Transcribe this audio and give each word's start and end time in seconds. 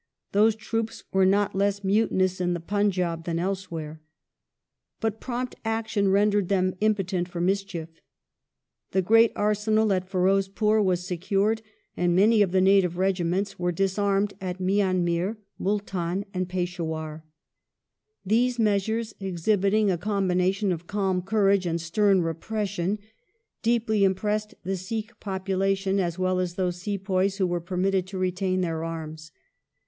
Those 0.31 0.55
troops 0.55 1.03
were 1.13 1.27
not 1.27 1.53
less 1.53 1.83
mutinous 1.83 2.41
in 2.41 2.55
the 2.55 2.59
Punjab 2.59 3.25
than 3.25 3.37
elsewhere. 3.37 4.01
But 4.99 5.19
prompt 5.19 5.53
action 5.63 6.09
rendered 6.09 6.49
them 6.49 6.73
impotent 6.81 7.27
for 7.29 7.39
mischief. 7.39 8.01
The 8.93 9.03
great 9.03 9.31
areenal 9.35 9.95
at 9.95 10.09
Firozpur 10.09 10.83
was 10.83 11.05
secured, 11.05 11.61
and 11.95 12.15
many 12.15 12.41
of 12.41 12.51
the 12.51 12.61
native 12.61 12.97
regiments 12.97 13.59
were 13.59 13.71
disarmed 13.71 14.33
at 14.41 14.59
Mian 14.59 15.03
Mir, 15.03 15.37
Multdn, 15.61 16.25
and 16.33 16.49
Peshdwar. 16.49 17.21
These 18.25 18.57
mea 18.57 18.77
sures— 18.77 19.13
exhibiting 19.19 19.91
a 19.91 19.99
combination 19.99 20.71
of 20.71 20.87
calm 20.87 21.21
courage 21.21 21.67
and 21.67 21.79
stem 21.79 22.21
repres 22.23 22.69
sion— 22.69 22.97
deeply 23.61 24.03
impressed 24.03 24.55
the 24.63 24.77
Sikh 24.77 25.19
population 25.19 25.99
as 25.99 26.17
well 26.17 26.39
as 26.39 26.55
those 26.55 26.81
sepoys 26.81 27.37
who 27.37 27.45
were 27.45 27.61
permitted 27.61 28.07
to 28.07 28.17
retain 28.17 28.61
their 28.61 28.83
arms. 28.83 29.31